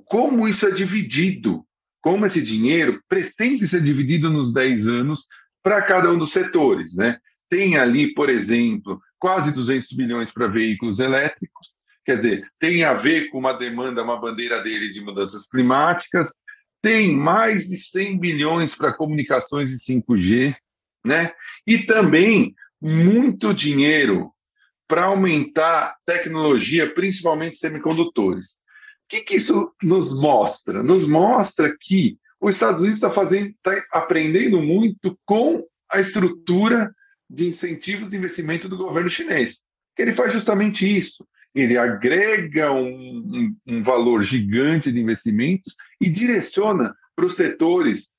como 0.05 0.47
isso 0.47 0.65
é 0.65 0.71
dividido, 0.71 1.65
como 2.01 2.25
esse 2.25 2.41
dinheiro 2.41 3.01
pretende 3.07 3.67
ser 3.67 3.81
dividido 3.81 4.29
nos 4.29 4.53
10 4.53 4.87
anos 4.87 5.27
para 5.63 5.81
cada 5.81 6.11
um 6.11 6.17
dos 6.17 6.31
setores, 6.31 6.95
né? 6.95 7.19
Tem 7.49 7.77
ali, 7.77 8.13
por 8.13 8.29
exemplo, 8.29 8.99
quase 9.19 9.53
200 9.53 9.91
bilhões 9.91 10.31
para 10.31 10.47
veículos 10.47 10.99
elétricos, 10.99 11.71
quer 12.03 12.17
dizer, 12.17 12.47
tem 12.59 12.83
a 12.83 12.93
ver 12.93 13.29
com 13.29 13.37
uma 13.37 13.53
demanda, 13.53 14.03
uma 14.03 14.19
bandeira 14.19 14.61
dele 14.63 14.89
de 14.89 15.01
mudanças 15.01 15.47
climáticas, 15.47 16.33
tem 16.81 17.15
mais 17.15 17.67
de 17.67 17.77
100 17.77 18.19
bilhões 18.19 18.75
para 18.75 18.93
comunicações 18.93 19.69
de 19.69 19.77
5G, 19.79 20.55
né? 21.05 21.31
E 21.67 21.77
também 21.79 22.55
muito 22.81 23.53
dinheiro 23.53 24.31
para 24.87 25.05
aumentar 25.05 25.95
tecnologia, 26.05 26.91
principalmente 26.91 27.57
semicondutores. 27.57 28.57
Que, 29.11 29.19
que 29.19 29.35
isso 29.35 29.75
nos 29.83 30.17
mostra? 30.17 30.81
Nos 30.81 31.05
mostra 31.05 31.75
que 31.77 32.17
os 32.39 32.53
Estados 32.53 32.81
Unidos 32.81 33.03
está 33.03 33.35
está 33.35 33.85
aprendendo 33.91 34.61
muito 34.61 35.19
com 35.25 35.61
a 35.91 35.99
estrutura 35.99 36.95
de 37.29 37.45
incentivos 37.45 38.11
de 38.11 38.17
investimento 38.17 38.69
do 38.69 38.77
governo 38.77 39.09
chinês. 39.09 39.63
Ele 39.99 40.13
faz 40.13 40.31
justamente 40.31 40.87
isso. 40.87 41.27
Ele 41.53 41.77
agrega 41.77 42.71
um, 42.71 42.87
um, 42.87 43.55
um 43.67 43.81
valor 43.81 44.23
gigante 44.23 44.89
de 44.89 45.01
investimentos 45.01 45.75
e 45.99 46.09
direciona 46.09 46.95
para 47.13 47.25
os 47.25 47.35
setores 47.35 48.09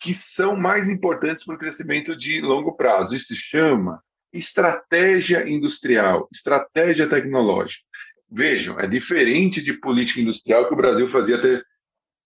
que 0.00 0.12
são 0.12 0.56
mais 0.56 0.88
importantes 0.88 1.44
para 1.44 1.54
o 1.54 1.58
crescimento 1.58 2.16
de 2.16 2.40
longo 2.40 2.72
prazo. 2.72 3.14
Isso 3.14 3.28
se 3.28 3.36
chama 3.36 4.02
estratégia 4.32 5.48
industrial, 5.48 6.28
estratégia 6.32 7.08
tecnológica. 7.08 7.84
Vejam, 8.30 8.78
é 8.78 8.86
diferente 8.86 9.62
de 9.62 9.74
política 9.74 10.20
industrial 10.20 10.68
que 10.68 10.74
o 10.74 10.76
Brasil 10.76 11.08
fazia 11.08 11.36
até 11.36 11.62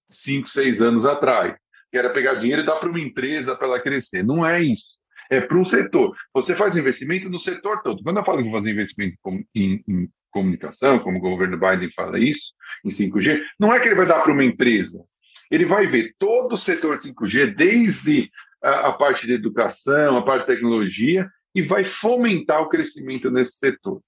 cinco, 0.09 0.49
seis 0.49 0.83
anos 0.83 1.07
atrás, 1.07 1.57
que 1.91 1.97
era 1.97 2.11
pegar 2.11 2.35
dinheiro 2.35 2.63
e 2.63 2.67
dar 2.67 2.77
para 2.77 2.91
uma 2.91 3.01
empresa 3.01 3.57
para 3.57 3.67
ela 3.67 3.81
crescer. 3.81 4.23
Não 4.23 4.45
é 4.45 4.63
isso 4.63 4.95
é 5.31 5.41
para 5.41 5.59
um 5.59 5.65
setor. 5.65 6.15
Você 6.33 6.55
faz 6.55 6.77
investimento 6.77 7.29
no 7.29 7.39
setor 7.39 7.83
todo. 7.83 8.03
Quando 8.03 8.19
eu 8.19 8.25
falo 8.25 8.43
que 8.43 8.51
fazer 8.51 8.73
investimento 8.73 9.17
em, 9.55 9.83
em, 9.89 10.09
comunicação, 10.31 10.99
como 10.99 11.19
o 11.19 11.21
governo 11.21 11.57
Biden 11.57 11.93
fala 11.93 12.19
isso, 12.19 12.53
em 12.85 12.89
5G, 12.89 13.41
não 13.59 13.73
é 13.73 13.79
que 13.79 13.87
ele 13.87 13.95
vai 13.95 14.07
dar 14.07 14.21
para 14.21 14.33
uma 14.33 14.45
empresa. 14.45 15.05
Ele 15.49 15.65
vai 15.65 15.87
ver 15.87 16.13
todo 16.19 16.55
o 16.55 16.57
setor 16.57 16.99
de 16.99 17.13
5G, 17.13 17.55
desde 17.55 18.31
a, 18.61 18.89
a 18.89 18.93
parte 18.93 19.27
de 19.27 19.33
educação, 19.35 20.17
a 20.17 20.25
parte 20.25 20.41
de 20.41 20.55
tecnologia, 20.55 21.29
e 21.55 21.63
vai 21.63 21.85
fomentar 21.85 22.61
o 22.61 22.69
crescimento 22.69 23.31
nesse 23.31 23.59
setor. 23.59 24.03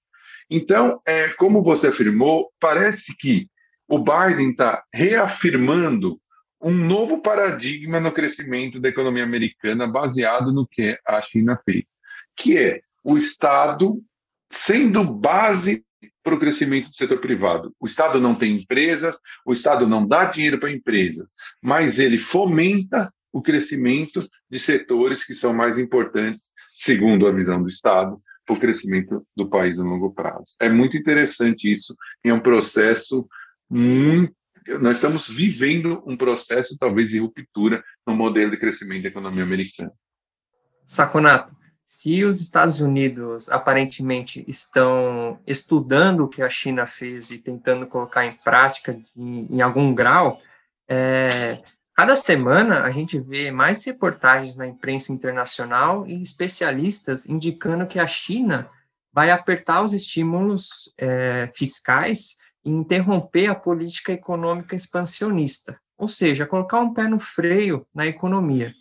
Então, 0.49 1.01
é, 1.05 1.29
como 1.29 1.63
você 1.63 1.87
afirmou, 1.87 2.51
parece 2.59 3.15
que 3.17 3.47
o 3.87 3.99
Biden 3.99 4.51
está 4.51 4.83
reafirmando 4.93 6.19
um 6.61 6.71
novo 6.71 7.21
paradigma 7.21 7.99
no 7.99 8.11
crescimento 8.11 8.79
da 8.79 8.89
economia 8.89 9.23
americana 9.23 9.87
baseado 9.87 10.51
no 10.51 10.67
que 10.67 10.97
a 11.07 11.21
China 11.21 11.59
fez, 11.63 11.91
que 12.35 12.57
é 12.57 12.81
o 13.03 13.15
Estado 13.15 14.01
sendo 14.51 15.03
base 15.03 15.85
para 16.23 16.35
o 16.35 16.39
crescimento 16.39 16.89
do 16.89 16.95
setor 16.95 17.19
privado. 17.19 17.73
O 17.79 17.85
Estado 17.85 18.19
não 18.19 18.35
tem 18.35 18.55
empresas, 18.55 19.19
o 19.45 19.53
Estado 19.53 19.87
não 19.87 20.05
dá 20.05 20.25
dinheiro 20.25 20.59
para 20.59 20.71
empresas, 20.71 21.29
mas 21.61 21.99
ele 21.99 22.17
fomenta 22.17 23.11
o 23.31 23.41
crescimento 23.41 24.27
de 24.49 24.59
setores 24.59 25.23
que 25.23 25.33
são 25.33 25.53
mais 25.53 25.77
importantes, 25.77 26.51
segundo 26.73 27.27
a 27.27 27.31
visão 27.31 27.61
do 27.61 27.69
Estado, 27.69 28.21
para 28.47 28.55
o 28.55 28.59
crescimento 28.59 29.27
do 29.35 29.47
país 29.47 29.77
no 29.77 29.89
longo 29.89 30.13
prazo. 30.13 30.55
É 30.59 30.69
muito 30.69 30.97
interessante 30.97 31.71
isso, 31.71 31.93
é 32.23 32.33
um 32.33 32.39
processo 32.39 33.27
muito 33.69 34.35
nós 34.81 34.97
estamos 34.97 35.29
vivendo 35.29 36.03
um 36.05 36.17
processo, 36.17 36.77
talvez, 36.77 37.11
de 37.11 37.19
ruptura 37.19 37.81
no 38.05 38.13
modelo 38.13 38.51
de 38.51 38.57
crescimento 38.57 39.03
da 39.03 39.07
economia 39.07 39.43
americana. 39.43 39.91
Saconato, 40.85 41.55
se 41.85 42.25
os 42.25 42.41
Estados 42.41 42.81
Unidos 42.81 43.49
aparentemente 43.49 44.43
estão 44.45 45.39
estudando 45.47 46.25
o 46.25 46.27
que 46.27 46.41
a 46.41 46.49
China 46.49 46.85
fez 46.85 47.31
e 47.31 47.37
tentando 47.37 47.87
colocar 47.87 48.25
em 48.25 48.33
prática 48.33 48.99
em, 49.15 49.47
em 49.49 49.61
algum 49.61 49.93
grau, 49.93 50.41
é, 50.85 51.61
cada 51.97 52.15
semana 52.15 52.83
a 52.83 52.91
gente 52.91 53.19
vê 53.19 53.49
mais 53.49 53.83
reportagens 53.83 54.55
na 54.55 54.67
imprensa 54.67 55.11
internacional 55.11 56.05
e 56.05 56.21
especialistas 56.21 57.25
indicando 57.25 57.87
que 57.87 57.97
a 57.97 58.05
China 58.05 58.69
vai 59.11 59.31
apertar 59.31 59.81
os 59.81 59.93
estímulos 59.93 60.93
é, 60.95 61.49
fiscais 61.55 62.37
interromper 62.63 63.47
a 63.47 63.55
política 63.55 64.11
econômica 64.11 64.75
expansionista, 64.75 65.79
ou 65.97 66.07
seja, 66.07 66.45
colocar 66.45 66.79
um 66.79 66.93
pé 66.93 67.07
no 67.07 67.19
freio 67.19 67.87
na 67.95 68.05
economia. 68.05 68.73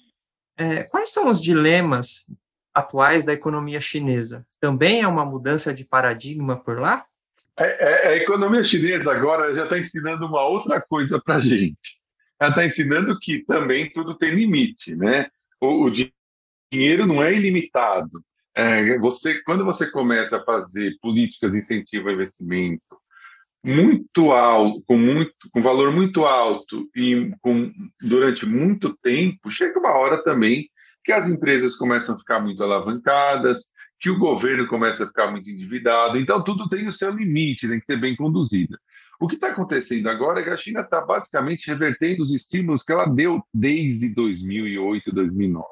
É, 0.59 0.83
quais 0.83 1.11
são 1.11 1.29
os 1.29 1.41
dilemas 1.41 2.27
atuais 2.75 3.25
da 3.25 3.33
economia 3.33 3.81
chinesa? 3.81 4.47
Também 4.61 5.01
é 5.01 5.09
uma 5.09 5.25
mudança 5.25 5.73
de 5.73 5.85
paradigma 5.85 6.57
por 6.57 6.79
lá? 6.79 7.07
É, 7.57 8.09
é, 8.09 8.09
a 8.09 8.17
economia 8.17 8.63
chinesa 8.63 9.11
agora 9.11 9.55
já 9.55 9.65
está 9.65 9.79
ensinando 9.79 10.27
uma 10.27 10.43
outra 10.43 10.83
coisa 10.83 11.19
para 11.19 11.37
a 11.37 11.41
gente. 11.41 11.96
Ela 12.41 12.51
está 12.51 12.65
ensinando 12.65 13.19
que 13.19 13.45
também 13.45 13.91
tudo 13.93 14.15
tem 14.15 14.31
limite, 14.31 14.95
né? 14.95 15.29
O, 15.61 15.85
o 15.85 15.91
dinheiro 16.71 17.07
não 17.07 17.23
é 17.23 17.35
ilimitado. 17.35 18.23
É, 18.55 18.99
você, 18.99 19.43
quando 19.43 19.65
você 19.65 19.91
começa 19.91 20.39
a 20.39 20.45
fazer 20.45 20.97
políticas 21.01 21.53
de 21.53 21.59
incentivo 21.59 22.09
ao 22.09 22.15
investimento, 22.15 22.83
muito 23.65 24.33
alto, 24.33 24.83
com 24.87 24.97
muito, 24.97 25.35
com 25.51 25.61
valor 25.61 25.93
muito 25.93 26.25
alto 26.25 26.89
e 26.95 27.33
com, 27.41 27.73
durante 28.01 28.47
muito 28.47 28.97
tempo, 28.99 29.51
chega 29.51 29.79
uma 29.79 29.93
hora 29.93 30.23
também 30.23 30.71
que 31.05 31.13
as 31.13 31.29
empresas 31.29 31.77
começam 31.77 32.15
a 32.15 32.19
ficar 32.19 32.41
muito 32.41 32.63
alavancadas, 32.63 33.71
que 33.99 34.11
o 34.11 34.19
governo 34.19 34.67
começa 34.67 35.05
a 35.05 35.07
ficar 35.07 35.31
muito 35.31 35.51
endividado. 35.51 36.19
Então, 36.19 36.43
tudo 36.43 36.69
tem 36.69 36.87
o 36.87 36.93
seu 36.93 37.11
limite, 37.11 37.69
tem 37.69 37.81
que 37.81 37.87
ser 37.87 38.01
bem 38.01 38.17
conduzida. 38.17 38.79
O 39.19 39.27
que 39.27 39.35
está 39.35 39.49
acontecendo 39.49 40.09
agora 40.09 40.41
é 40.41 40.43
que 40.43 40.51
a 40.51 40.57
China 40.57 40.81
está 40.81 41.01
basicamente 41.01 41.69
revertendo 41.69 42.23
os 42.23 42.35
estímulos 42.35 42.83
que 42.83 42.93
ela 42.93 43.07
deu 43.07 43.43
desde 43.53 44.09
2008, 44.09 45.13
2009. 45.13 45.67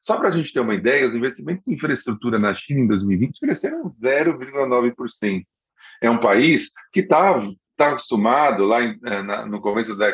Só 0.00 0.16
para 0.16 0.28
a 0.28 0.32
gente 0.32 0.52
ter 0.52 0.60
uma 0.60 0.74
ideia, 0.74 1.08
os 1.08 1.14
investimentos 1.14 1.68
em 1.68 1.74
infraestrutura 1.74 2.38
na 2.38 2.54
China 2.54 2.80
em 2.80 2.86
2020 2.86 3.40
cresceram 3.40 3.88
0,9% 3.88 5.44
é 6.02 6.10
um 6.10 6.18
país 6.18 6.72
que 6.92 7.00
está 7.00 7.40
está 7.70 7.90
acostumado, 7.90 8.64
lá 8.64 8.82
em, 8.82 8.98
eh, 9.04 9.22
na, 9.22 9.46
no 9.46 9.60
começo 9.60 9.96
da, 9.96 10.10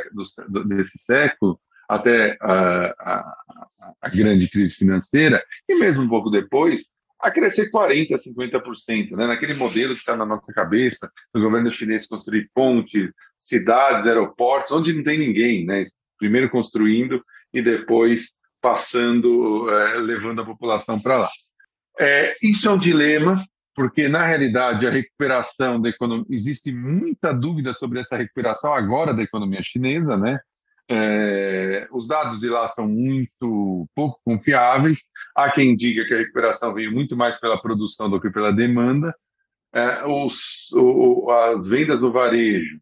do, 0.49 0.65
desse 0.65 0.99
século, 0.99 1.61
até 1.89 2.37
a, 2.41 2.95
a, 2.99 3.37
a, 4.03 4.09
grande 4.09 4.49
crise 4.49 4.77
financeira, 4.77 5.43
e 5.69 5.75
mesmo 5.79 6.05
um 6.05 6.09
pouco 6.09 6.31
depois, 6.31 6.85
a 7.21 7.31
crescer 7.31 7.71
40%, 7.71 8.15
50%, 8.37 9.17
né? 9.17 9.27
naquele 9.27 9.55
modelo 9.55 9.95
que 9.95 10.01
está 10.01 10.17
na 10.17 10.25
nossa 10.25 10.53
cabeça, 10.53 11.11
do 11.35 11.41
governo 11.41 11.71
chinês 11.71 12.07
construir 12.07 12.49
pontes, 12.55 13.11
cidades, 13.37 14.07
aeroportos, 14.07 14.73
onde 14.73 14.93
não 14.93 15.03
tem 15.03 15.19
ninguém, 15.19 15.65
né? 15.65 15.87
primeiro 16.19 16.51
construindo 16.51 17.23
e 17.53 17.63
depois 17.63 18.39
passando, 18.61 19.69
é, 19.71 19.99
levando 19.99 20.43
a 20.43 20.45
população 20.45 21.01
para 21.01 21.19
lá. 21.19 21.29
É, 21.99 22.35
isso 22.43 22.69
é 22.69 22.73
um 22.73 22.79
dilema, 22.79 23.45
porque 23.75 24.09
na 24.09 24.25
realidade 24.27 24.87
a 24.87 24.91
recuperação 24.91 25.81
da 25.81 25.89
economia 25.89 26.27
existe 26.31 26.73
muita 26.73 27.33
dúvida 27.33 27.73
sobre 27.73 28.01
essa 28.01 28.17
recuperação 28.17 28.73
agora 28.73 29.15
da 29.15 29.23
economia 29.23 29.63
chinesa, 29.63 30.17
né? 30.17 30.39
É, 30.91 31.87
os 31.93 32.09
dados 32.09 32.41
de 32.41 32.49
lá 32.49 32.67
são 32.67 32.89
muito 32.89 33.89
pouco 33.95 34.21
confiáveis. 34.25 35.03
Há 35.37 35.51
quem 35.51 35.77
diga 35.77 36.05
que 36.07 36.15
a 36.15 36.19
recuperação 36.19 36.73
veio 36.73 36.91
muito 36.93 37.17
mais 37.17 37.39
pela 37.39 37.61
produção 37.61 38.09
do 38.09 38.21
que 38.21 38.31
pela 38.31 38.53
demanda. 38.53 39.15
É, 39.73 40.05
os, 40.07 40.73
o, 40.73 41.31
as 41.31 41.69
vendas 41.69 42.01
do 42.01 42.11
varejo 42.11 42.81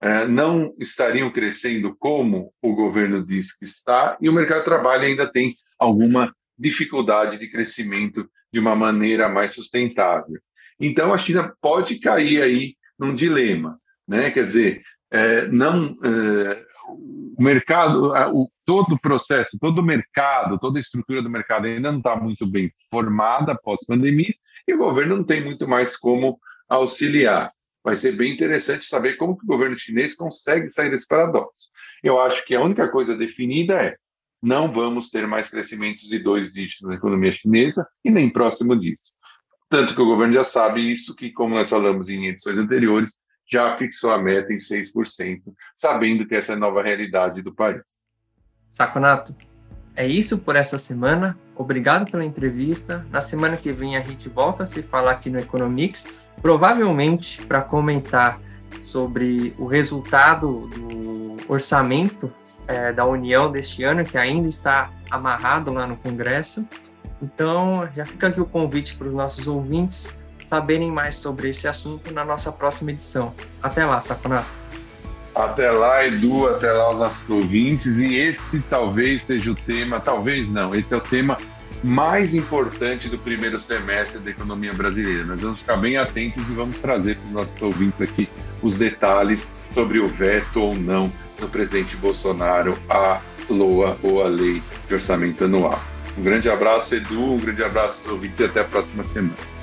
é, 0.00 0.26
não 0.26 0.74
estariam 0.78 1.30
crescendo 1.30 1.96
como 1.96 2.52
o 2.60 2.74
governo 2.74 3.24
diz 3.24 3.56
que 3.56 3.64
está, 3.64 4.18
e 4.20 4.28
o 4.28 4.32
mercado 4.32 4.58
de 4.58 4.64
trabalho 4.64 5.04
ainda 5.04 5.30
tem 5.30 5.54
alguma 5.78 6.34
dificuldade 6.58 7.38
de 7.38 7.48
crescimento 7.48 8.28
de 8.52 8.60
uma 8.60 8.76
maneira 8.76 9.28
mais 9.28 9.54
sustentável. 9.54 10.40
Então, 10.78 11.12
a 11.12 11.18
China 11.18 11.54
pode 11.60 12.00
cair 12.00 12.42
aí 12.42 12.76
num 12.98 13.14
dilema, 13.14 13.80
né? 14.06 14.30
Quer 14.30 14.44
dizer, 14.44 14.82
é, 15.10 15.46
não 15.48 15.94
é, 16.04 16.64
o 16.88 17.42
mercado, 17.42 18.12
o, 18.32 18.50
todo 18.64 18.94
o 18.94 19.00
processo, 19.00 19.58
todo 19.60 19.78
o 19.78 19.84
mercado, 19.84 20.58
toda 20.58 20.78
a 20.78 20.80
estrutura 20.80 21.22
do 21.22 21.30
mercado 21.30 21.66
ainda 21.66 21.90
não 21.90 21.98
está 21.98 22.16
muito 22.16 22.50
bem 22.50 22.72
formada 22.90 23.52
após 23.52 23.84
pandemia 23.86 24.34
e 24.66 24.74
o 24.74 24.78
governo 24.78 25.16
não 25.16 25.24
tem 25.24 25.44
muito 25.44 25.68
mais 25.68 25.96
como 25.96 26.38
auxiliar. 26.68 27.50
Vai 27.82 27.96
ser 27.96 28.12
bem 28.12 28.32
interessante 28.32 28.86
saber 28.86 29.16
como 29.16 29.36
que 29.36 29.44
o 29.44 29.48
governo 29.48 29.76
chinês 29.76 30.14
consegue 30.14 30.70
sair 30.70 30.90
desse 30.90 31.06
paradoxo. 31.06 31.68
Eu 32.02 32.18
acho 32.20 32.44
que 32.46 32.54
a 32.54 32.62
única 32.62 32.88
coisa 32.88 33.16
definida 33.16 33.74
é 33.74 33.96
não 34.42 34.70
vamos 34.70 35.10
ter 35.10 35.26
mais 35.26 35.48
crescimentos 35.48 36.04
de 36.04 36.18
dois 36.18 36.52
dígitos 36.52 36.86
na 36.88 36.94
economia 36.94 37.32
chinesa 37.32 37.86
e 38.04 38.10
nem 38.10 38.28
próximo 38.28 38.78
disso. 38.78 39.12
Tanto 39.70 39.94
que 39.94 40.02
o 40.02 40.06
governo 40.06 40.34
já 40.34 40.44
sabe 40.44 40.80
isso, 40.90 41.16
que, 41.16 41.32
como 41.32 41.54
nós 41.54 41.70
falamos 41.70 42.10
em 42.10 42.26
edições 42.26 42.58
anteriores, 42.58 43.12
já 43.50 43.76
fixou 43.76 44.12
a 44.12 44.18
meta 44.18 44.52
em 44.52 44.56
6%, 44.56 45.42
sabendo 45.76 46.26
que 46.26 46.34
essa 46.34 46.52
é 46.52 46.56
a 46.56 46.58
nova 46.58 46.82
realidade 46.82 47.42
do 47.42 47.54
país. 47.54 47.82
Saconato, 48.70 49.34
é 49.94 50.06
isso 50.06 50.38
por 50.38 50.56
essa 50.56 50.78
semana. 50.78 51.38
Obrigado 51.54 52.10
pela 52.10 52.24
entrevista. 52.24 53.06
Na 53.10 53.20
semana 53.20 53.56
que 53.56 53.70
vem 53.70 53.96
a 53.96 54.00
gente 54.00 54.28
volta 54.28 54.64
a 54.64 54.66
se 54.66 54.82
falar 54.82 55.12
aqui 55.12 55.30
no 55.30 55.38
Economics, 55.38 56.06
provavelmente 56.42 57.44
para 57.46 57.60
comentar 57.60 58.40
sobre 58.82 59.54
o 59.56 59.66
resultado 59.66 60.66
do 60.68 61.36
orçamento 61.48 62.32
é, 62.66 62.92
da 62.92 63.04
União 63.04 63.50
deste 63.50 63.84
ano, 63.84 64.02
que 64.02 64.18
ainda 64.18 64.48
está 64.48 64.90
amarrado 65.10 65.72
lá 65.72 65.86
no 65.86 65.96
Congresso. 65.96 66.66
Então, 67.22 67.88
já 67.94 68.04
fica 68.04 68.26
aqui 68.26 68.40
o 68.40 68.44
convite 68.44 68.96
para 68.96 69.08
os 69.08 69.14
nossos 69.14 69.46
ouvintes 69.46 70.14
saberem 70.46 70.90
mais 70.90 71.16
sobre 71.16 71.48
esse 71.48 71.66
assunto 71.66 72.12
na 72.12 72.24
nossa 72.24 72.52
próxima 72.52 72.90
edição. 72.90 73.32
Até 73.62 73.84
lá, 73.84 74.00
Saconato. 74.00 74.48
Até 75.34 75.70
lá, 75.70 76.06
Edu, 76.06 76.48
até 76.48 76.70
lá 76.72 76.92
os 76.92 77.00
nossos 77.00 77.28
ouvintes. 77.28 77.98
E 77.98 78.14
esse 78.14 78.60
talvez 78.70 79.24
seja 79.24 79.50
o 79.50 79.54
tema, 79.54 79.98
talvez 79.98 80.50
não, 80.50 80.68
esse 80.70 80.94
é 80.94 80.96
o 80.96 81.00
tema 81.00 81.36
mais 81.82 82.34
importante 82.34 83.10
do 83.10 83.18
primeiro 83.18 83.58
semestre 83.58 84.18
da 84.18 84.30
economia 84.30 84.72
brasileira. 84.72 85.26
Nós 85.26 85.40
vamos 85.40 85.60
ficar 85.60 85.76
bem 85.76 85.98
atentos 85.98 86.42
e 86.48 86.54
vamos 86.54 86.80
trazer 86.80 87.16
para 87.16 87.26
os 87.26 87.32
nossos 87.32 87.62
ouvintes 87.62 88.00
aqui 88.00 88.28
os 88.62 88.78
detalhes 88.78 89.48
sobre 89.70 89.98
o 89.98 90.06
veto 90.06 90.60
ou 90.60 90.74
não 90.74 91.12
do 91.38 91.48
presidente 91.48 91.96
Bolsonaro 91.96 92.78
à 92.88 93.20
LOA 93.50 93.98
ou 94.02 94.24
à 94.24 94.28
Lei 94.28 94.62
de 94.88 94.94
Orçamento 94.94 95.44
Anual. 95.44 95.82
Um 96.16 96.22
grande 96.22 96.48
abraço, 96.48 96.94
Edu, 96.94 97.32
um 97.32 97.36
grande 97.36 97.62
abraço 97.62 98.00
aos 98.04 98.12
ouvintes 98.12 98.40
e 98.40 98.44
até 98.44 98.60
a 98.60 98.64
próxima 98.64 99.04
semana. 99.04 99.53